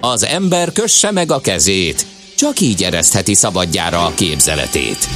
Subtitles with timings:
[0.00, 5.08] Az ember kösse meg a kezét, csak így eresztheti szabadjára a képzeletét.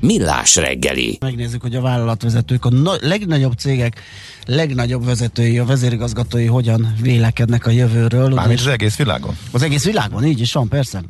[0.00, 1.16] Millás reggeli.
[1.20, 4.00] Megnézzük, hogy a vállalatvezetők, a na- legnagyobb cégek
[4.46, 8.28] legnagyobb vezetői, a vezérigazgatói hogyan vélekednek a jövőről.
[8.28, 9.36] Mármint az egész világon.
[9.50, 11.02] Az egész világon, így is van, persze.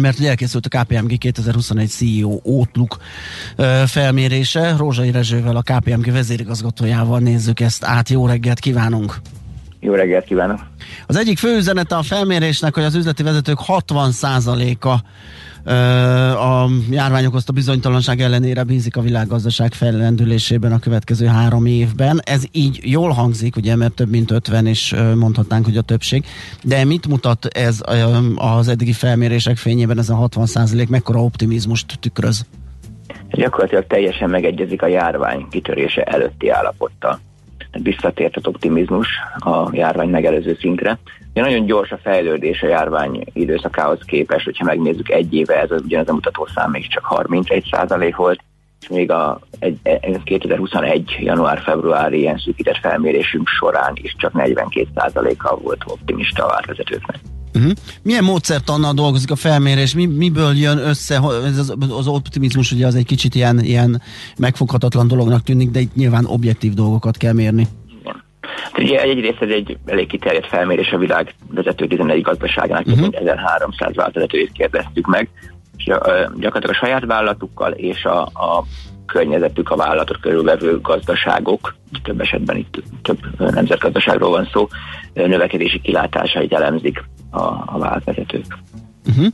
[0.00, 2.98] Mert ugye elkészült a KPMG 2021 CEO Outlook
[3.86, 4.76] felmérése.
[4.76, 8.08] Rózsai Rezsővel, a KPMG vezérigazgatójával nézzük ezt át.
[8.08, 9.20] Jó reggelt kívánunk!
[9.84, 10.60] Jó reggelt kívánok!
[11.06, 14.94] Az egyik fő üzenete a felmérésnek, hogy az üzleti vezetők 60%-a
[15.64, 15.72] ö,
[16.30, 22.20] a járvány okozta bizonytalanság ellenére bízik a világgazdaság fellendülésében a következő három évben.
[22.24, 26.24] Ez így jól hangzik, ugye, mert több mint 50, és ö, mondhatnánk, hogy a többség.
[26.62, 27.80] De mit mutat ez
[28.34, 32.46] az eddigi felmérések fényében, ez a 60% mekkora optimizmust tükröz?
[33.30, 37.20] Gyakorlatilag teljesen megegyezik a járvány kitörése előtti állapottal.
[37.72, 39.08] Visszatért az optimizmus
[39.38, 40.98] a járvány megelőző szintre.
[41.32, 46.08] De nagyon gyors a fejlődés a járvány időszakához képest, hogyha megnézzük egy éve, ez ugyanez
[46.08, 48.40] a mutató még csak 31% volt,
[48.80, 51.16] és még a egy, egy, 2021.
[51.20, 57.31] január-februári ilyen szűkített felmérésünk során is csak 42 kal volt optimista a várvezetőknek.
[57.54, 57.72] Uh-huh.
[58.02, 59.94] Milyen módszertannal dolgozik a felmérés?
[59.94, 61.20] Mi, miből jön össze?
[61.44, 64.02] Ez az, az optimizmus ugye az egy kicsit ilyen, ilyen
[64.38, 67.66] megfoghatatlan dolognak tűnik, de itt nyilván objektív dolgokat kell mérni.
[68.62, 73.08] Hát ugye egyrészt ez egy elég kiterjedt felmérés a világ vezető 11 gazdaságának, uh-huh.
[73.12, 75.28] 1300 vállalatvezetőjét kérdeztük meg,
[75.76, 78.64] és gyakorlatilag a saját vállalatukkal és a, a
[79.06, 84.68] környezetük, a vállalatot körülvevő gazdaságok, több esetben itt több nemzetgazdaságról van szó,
[85.14, 88.58] növekedési kilátásait elemzik a, a vállalatvezetők.
[89.08, 89.26] Uh-huh.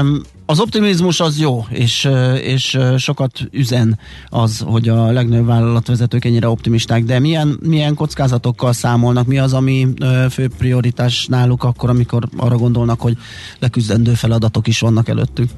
[0.00, 2.08] Um, az optimizmus az jó, és,
[2.42, 9.26] és sokat üzen az, hogy a legnagyobb vállalatvezetők ennyire optimisták, de milyen, milyen kockázatokkal számolnak?
[9.26, 9.86] Mi az, ami
[10.30, 13.16] fő prioritás náluk akkor, amikor arra gondolnak, hogy
[13.58, 15.50] leküzdendő feladatok is vannak előttük?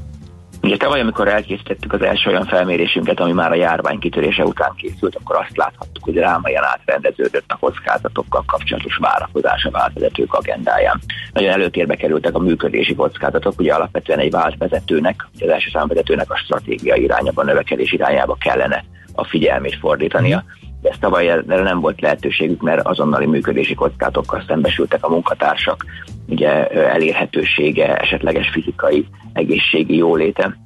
[0.63, 5.17] Ugye tavaly, amikor elkészítettük az első olyan felmérésünket, ami már a járvány kitörése után készült,
[5.17, 11.01] akkor azt láthattuk, hogy rámaian átrendeződött a kockázatokkal kapcsolatos várakozás a váltvezetők agendáján.
[11.33, 16.95] Nagyon előtérbe kerültek a működési kockázatok, ugye alapvetően egy váltvezetőnek, az első számvezetőnek a stratégia
[16.95, 20.45] irányába, a növekedés irányába kellene a figyelmét fordítania.
[20.83, 25.85] De ezt tavaly erre nem volt lehetőségük, mert azonnali működési kockázatokkal szembesültek a munkatársak,
[26.29, 30.57] ugye elérhetősége, esetleges fizikai, egészségi jóléte.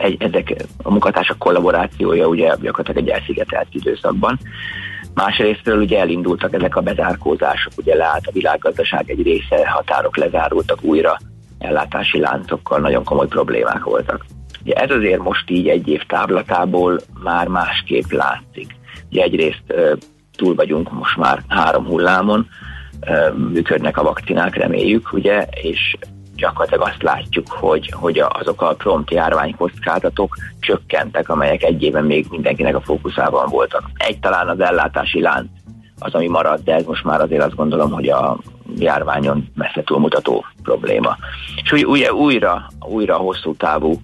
[0.00, 4.38] Egy, ezek a munkatársak kollaborációja ugye gyakorlatilag egy elszigetelt időszakban.
[5.14, 11.16] Másrésztről ugye elindultak ezek a bezárkózások, ugye leállt a világgazdaság egy része, határok lezárultak újra,
[11.58, 14.24] ellátási láncokkal nagyon komoly problémák voltak.
[14.64, 18.76] Ugye ez azért most így egy év táblatából már másképp látszik.
[19.10, 19.74] Ugye egyrészt
[20.36, 22.48] túl vagyunk most már három hullámon,
[23.52, 25.96] működnek a vakcinák, reméljük, ugye, és
[26.36, 32.76] gyakorlatilag azt látjuk, hogy, hogy azok a prompt járványkockázatok csökkentek, amelyek egy éven még mindenkinek
[32.76, 33.90] a fókuszában voltak.
[33.94, 35.48] Egy talán az ellátási lánc
[35.98, 38.38] az, ami marad, de ez most már azért azt gondolom, hogy a
[38.78, 41.16] járványon messze túlmutató probléma.
[41.62, 44.00] És ugye újra, újra hosszú távú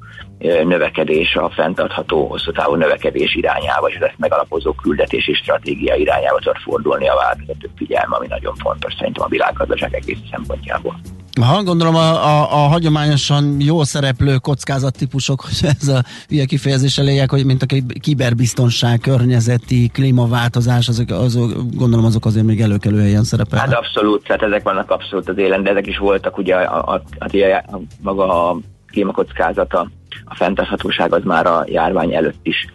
[0.64, 7.08] növekedés, a fenntartható hosszú távú növekedés irányába, és ezt megalapozó küldetési stratégia irányába tud fordulni
[7.08, 10.96] a változatok figyelme, ami nagyon fontos szerintem a világgazdaság egész szempontjából.
[11.40, 17.30] Ha gondolom a, a, a hagyományosan jól szereplő kockázattípusok, hogy ez a hülye kifejezés eléjek,
[17.30, 17.66] hogy mint a
[18.00, 23.68] kiberbiztonság, környezeti, klímaváltozás, azok, azok, gondolom azok azért még előkelő helyen szerepelnek.
[23.68, 27.02] Hát abszolút, tehát ezek vannak abszolút az élen, de ezek is voltak ugye a, a,
[27.18, 28.56] a, a, a maga a
[28.92, 29.88] klímakockázata,
[30.24, 32.66] a fenntarthatóság az már a járvány előtt is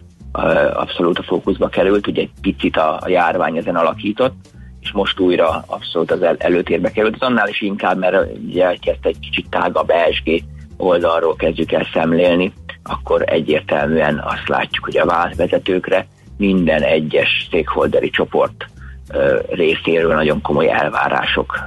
[0.74, 4.34] abszolút a fókuszba került, ugye egy picit a, a járvány ezen alakított,
[4.80, 7.14] és most újra abszolút az el, előtérbe került.
[7.14, 10.42] Az annál is inkább, mert ugye elkezdte egy kicsit tágabb ESG
[10.76, 12.52] oldalról kezdjük el szemlélni,
[12.82, 16.06] akkor egyértelműen azt látjuk, hogy a váltvezetőkre
[16.36, 18.66] minden egyes stakeholderi csoport
[19.48, 21.58] részéről nagyon komoly elvárások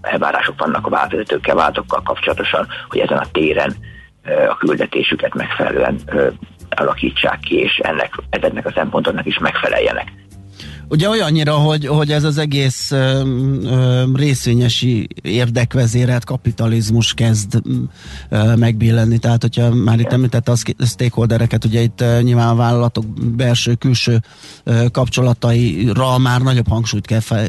[0.00, 3.74] elvárások vannak a váltvezetőkkel, váltokkal kapcsolatosan, hogy ezen a téren
[4.48, 6.00] a küldetésüket megfelelően
[6.70, 10.12] alakítsák ki, és ennek, ezeknek a szempontoknak is megfeleljenek.
[10.90, 13.22] Ugye olyannyira, hogy, hogy ez az egész ö,
[13.64, 17.62] ö, részvényesi érdekvezérelt kapitalizmus kezd
[18.28, 19.18] ö, megbillenni.
[19.18, 23.04] Tehát, hogyha már itt említette a stakeholdereket, ugye itt ö, nyilván a vállalatok
[23.36, 24.18] belső-külső
[24.64, 27.48] ö, kapcsolataira már nagyobb hangsúlyt kell, fel,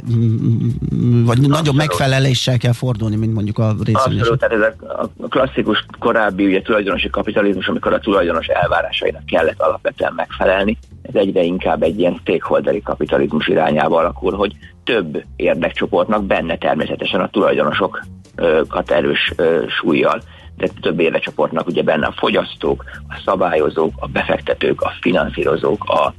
[1.25, 1.47] vagy Abszolút.
[1.47, 4.27] nagyobb megfeleléssel kell fordulni, mint mondjuk a részvényes.
[4.27, 10.13] Abszolút, tehát ez a klasszikus korábbi ugye, tulajdonosi kapitalizmus, amikor a tulajdonos elvárásainak kellett alapvetően
[10.15, 17.21] megfelelni, ez egyre inkább egy ilyen stakeholderi kapitalizmus irányába alakul, hogy több érdekcsoportnak benne természetesen
[17.21, 19.33] a tulajdonosokat erős
[19.67, 20.21] súlyjal,
[20.57, 26.13] de több érdekcsoportnak ugye benne a fogyasztók, a szabályozók, a befektetők, a finanszírozók, a,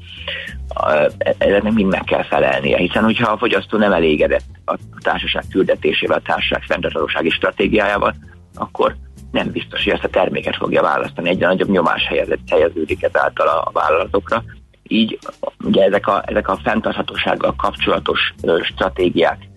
[0.69, 6.19] a, ezeknek mind meg kell felelnie, hiszen hogyha a fogyasztó nem elégedett a társaság küldetésével,
[6.19, 8.15] a társaság fenntarthatósági stratégiájával,
[8.55, 8.95] akkor
[9.33, 11.29] nem biztos, hogy ezt a terméket fogja választani.
[11.29, 12.09] Egyre nagyobb nyomás
[12.51, 14.45] helyeződik ezáltal a vállalatokra.
[14.83, 15.19] Így
[15.65, 19.49] ugye ezek a, ezek a fenntarthatósággal kapcsolatos ö, stratégiák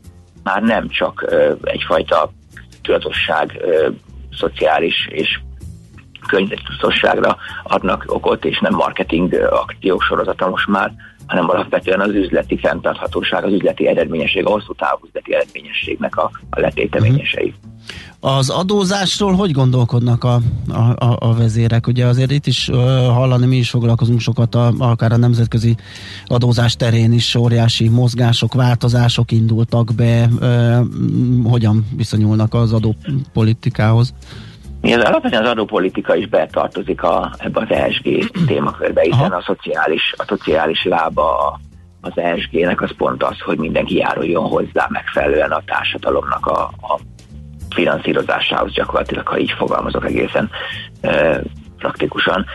[0.43, 2.31] már nem csak ö, egyfajta
[2.81, 3.89] tudatosság, ö,
[4.37, 5.39] szociális és
[6.27, 10.91] környezettudatosságra adnak okot, és nem marketing akciók sorozata most már,
[11.27, 16.59] hanem alapvetően az üzleti fenntarthatóság, az üzleti eredményesség, a hosszú távú üzleti eredményességnek a, a
[16.59, 17.53] letéteményesei.
[17.57, 17.74] Uh-huh.
[18.19, 20.39] Az adózásról hogy gondolkodnak a,
[20.95, 21.87] a, a, vezérek?
[21.87, 22.77] Ugye azért itt is uh,
[23.07, 25.75] hallani, mi is foglalkozunk sokat, a, akár a nemzetközi
[26.25, 30.29] adózás terén is óriási mozgások, változások indultak be.
[30.39, 34.13] Uh, hogyan viszonyulnak az adópolitikához?
[34.81, 40.23] Ez alapvetően az adópolitika is betartozik a, ebbe az ESG témakörbe, hiszen a szociális, a
[40.27, 41.59] szociális lába
[42.01, 46.99] az ESG-nek az pont az, hogy mindenki járuljon hozzá megfelelően a társadalomnak a, a
[47.75, 50.49] finanszírozásához gyakorlatilag, ha így fogalmazok egészen
[51.01, 51.41] e,
[51.77, 52.45] praktikusan.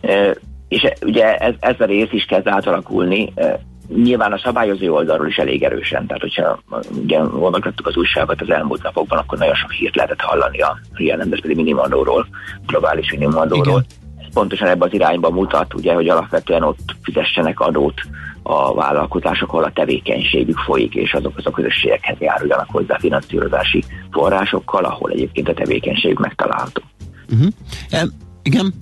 [0.00, 0.36] E,
[0.68, 5.36] és ugye ez, ez a rész is kezd átalakulni, e, nyilván a szabályozó oldalról is
[5.36, 6.58] elég erősen, tehát hogyha
[7.02, 11.16] ugye olvasgattuk az újságot az elmúlt napokban, akkor nagyon sok hírt lehetett hallani a Real
[11.16, 12.26] Nemzetközi Minimumadóról,
[12.66, 13.84] globális minimumadóról.
[14.18, 18.00] Ez pontosan ebbe az irányba mutat, ugye, hogy alapvetően ott fizessenek adót
[18.48, 24.84] a vállalkozások, ahol a tevékenységük folyik, és azok az a közösségekhez járuljanak hozzá finanszírozási forrásokkal,
[24.84, 26.82] ahol egyébként a tevékenységük megtalálható.
[27.30, 27.48] Uh-huh.
[27.90, 28.06] E,
[28.42, 28.74] igen,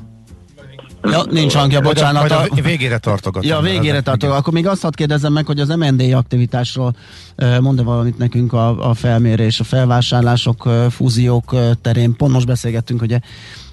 [1.11, 2.29] Ja, nincs hangja, bocsánat.
[2.29, 3.51] Majd a végére tartogatom.
[3.51, 4.41] Ja, végére tartogatom.
[4.41, 6.97] Akkor még azt hadd kérdezem meg, hogy az MND aktivitásról
[7.61, 12.17] mond valamit nekünk a, a felmérés, a felvásárlások, fúziók terén.
[12.17, 13.17] Pont most beszélgettünk, hogy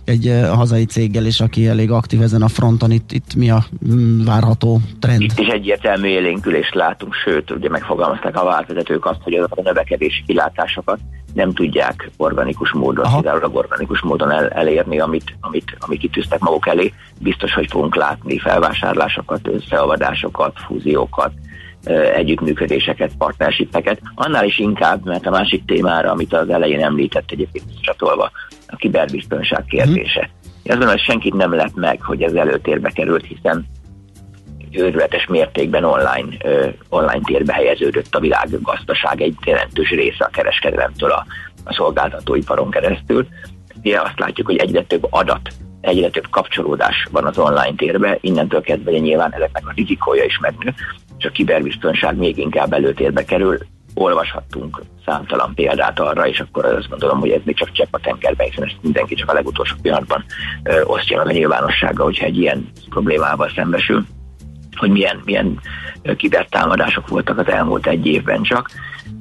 [0.06, 3.64] egy a hazai céggel is, aki elég aktív ezen a fronton, itt, itt mi a
[3.94, 5.22] mm, várható trend?
[5.22, 10.24] Itt is egyértelmű élénkülést látunk, sőt, ugye megfogalmazták a váltvezetők azt, hogy azok a növekedési
[10.26, 11.00] kilátásokat
[11.34, 16.94] nem tudják organikus módon, kizárólag organikus módon el, elérni, amit, amit, amit kitűztek maguk elé.
[17.20, 21.32] Biztos, hogy fogunk látni felvásárlásokat, összeavadásokat, fúziókat,
[22.16, 24.02] együttműködéseket, partnershipeket.
[24.16, 28.32] Annál is inkább, mert a másik témára, amit az elején említett egyébként csatolva,
[28.72, 30.30] a kiberbiztonság kérdése.
[30.30, 30.80] Mm.
[30.80, 33.66] Azt hogy senkit nem lett meg, hogy ez előtérbe került, hiszen
[34.72, 41.26] őrületes mértékben online, uh, online térbe helyeződött a világgazdaság egy jelentős része a kereskedelemtől a,
[41.64, 43.28] a szolgáltatóiparon keresztül.
[43.76, 45.50] Ugye azt látjuk, hogy egyre több adat,
[45.82, 50.74] egyre több kapcsolódás van az online térbe, innentől kezdve nyilván ezeknek a rizikója is megnő,
[51.18, 53.58] és a kiberbiztonság még inkább előtérbe kerül.
[53.94, 58.48] Olvashattunk számtalan példát arra, és akkor azt gondolom, hogy ez még csak csepp a tengerben,
[58.48, 60.26] hiszen ezt mindenki csak a legutolsó pillanatban
[60.64, 64.06] ö, osztja meg a nyilvánossággal, hogyha egy ilyen problémával szembesül
[64.82, 65.60] hogy milyen, milyen
[66.18, 68.70] kibertámadások voltak az elmúlt egy évben csak.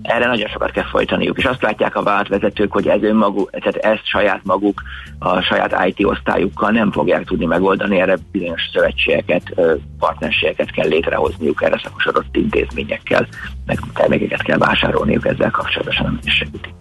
[0.03, 4.07] Erre nagyon sokat kell folytaniuk, és azt látják a váltvezetők, hogy ez önmaguk, tehát ezt
[4.07, 4.83] saját maguk,
[5.19, 9.43] a saját IT osztályukkal nem fogják tudni megoldani, erre bizonyos szövetségeket,
[9.99, 13.29] partnerségeket kell létrehozniuk, erre szakosodott intézményekkel,
[13.67, 16.73] meg termékeket kell vásárolniuk ezzel kapcsolatosan, amit is segítik.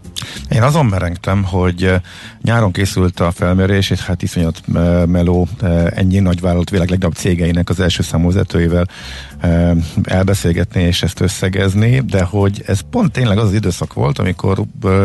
[0.50, 1.94] Én azon merengtem, hogy
[2.42, 4.62] nyáron készült a felmérés, és hát iszonyat
[5.06, 5.48] meló
[5.90, 8.86] ennyi nagyvállalat világ legnagyobb cégeinek az első számúzetőivel
[10.04, 14.64] elbeszélgetni és ezt összegezni, de hogy ez pont tényleg az az időszak volt, amikor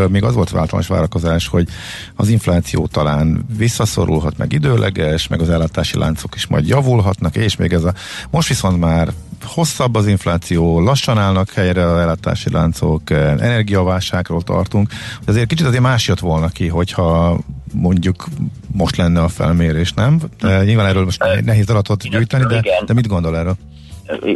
[0.09, 1.69] még az volt általános várakozás, hogy
[2.17, 7.73] az infláció talán visszaszorulhat, meg időleges, meg az ellátási láncok is majd javulhatnak, és még
[7.73, 7.95] ez a
[8.31, 9.13] most viszont már
[9.43, 14.91] hosszabb az infláció, lassan állnak helyre az ellátási láncok, energiaválságról tartunk.
[15.27, 17.39] Azért kicsit azért más jött volna ki, hogyha
[17.73, 18.27] mondjuk
[18.73, 20.21] most lenne a felmérés, nem?
[20.41, 23.57] De nyilván erről most nehéz adatot gyűjteni, de, de mit gondol erről?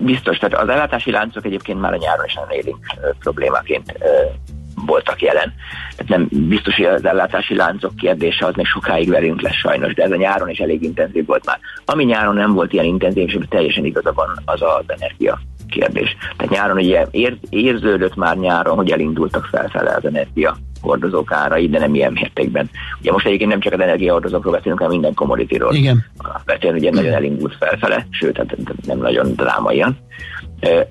[0.03, 2.87] Biztos, tehát az ellátási láncok egyébként már a nyáron is nagyon élénk
[3.19, 3.99] problémaként
[4.87, 5.55] voltak jelen.
[5.97, 10.03] Tehát nem biztos, hogy az ellátási láncok kérdése az még sokáig velünk lesz sajnos, de
[10.03, 11.59] ez a nyáron is elég intenzív volt már.
[11.85, 15.41] Ami nyáron nem volt ilyen intenzív, és teljesen igaza van, az az energia
[15.79, 16.17] kérdés.
[16.37, 21.79] Tehát nyáron ugye ér, érződött már nyáron, hogy elindultak felfele az energia hordozók árai, de
[21.79, 22.71] nem ilyen mértékben.
[23.01, 25.75] Ugye most egyébként nem csak az energiahordozókról beszélünk, hanem minden commodity-ról.
[25.75, 26.05] Igen.
[26.17, 28.57] Alapvetően ugye nagyon elindult felfele, sőt, hát
[28.87, 29.97] nem nagyon drámaian.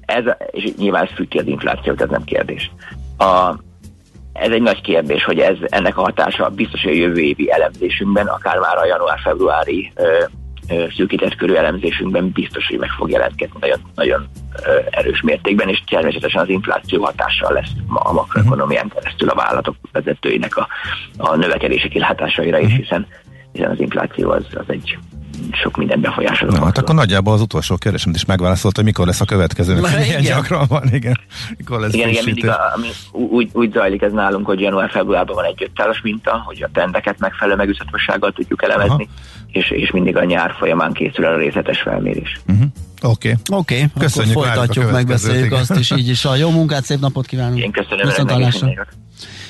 [0.02, 2.72] Ez, és nyilván ez függ az inflációt, ez nem kérdés.
[3.18, 3.56] A,
[4.34, 8.28] ez egy nagy kérdés, hogy ez ennek a hatása biztos, hogy a jövő évi elemzésünkben,
[8.28, 9.92] akár már a január-februári
[10.96, 14.28] szűkített körű elemzésünkben biztos, hogy meg fog jelentkezni nagyon, nagyon
[14.90, 20.68] erős mértékben, és természetesen az infláció hatással lesz a makroekonomián keresztül a vállalatok vezetőinek a,
[21.18, 23.08] a növekedési kilátásaira is, hiszen,
[23.52, 24.98] hiszen az infláció az, az egy
[25.68, 26.52] sok minden befolyásoló.
[26.52, 30.22] Na, hát akkor nagyjából az utolsó kérdéem is megválaszolt, hogy mikor lesz a következő, milyen
[30.22, 31.20] gyakran van, igen.
[31.58, 35.46] Mikor lesz igen, igen, mindig a, ami úgy, úgy zajlik ez nálunk, hogy január-februárban van
[35.46, 39.10] egy öttáros minta, hogy a trendeket megfelelő megüthetősággal tudjuk elemezni,
[39.52, 42.40] és, és mindig a nyár folyamán készül el a részletes felmérés.
[42.48, 42.68] Uh-huh.
[43.02, 43.36] Oké.
[43.46, 43.60] Okay.
[43.60, 46.26] Oké, okay, Köszönjük, akkor folytatjuk, megbeszéljük azt is így is.
[46.26, 47.60] A jó munkát, szép napot kívánunk.
[47.60, 49.07] Én köszönöm.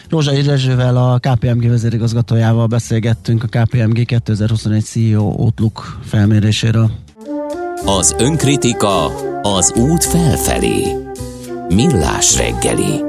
[0.09, 6.91] Rózsai Rezsővel, a KPMG vezérigazgatójával beszélgettünk a KPMG 2021 CEO Outlook felméréséről.
[7.85, 9.05] Az önkritika
[9.41, 10.83] az út felfelé.
[11.69, 13.06] Millás reggeli.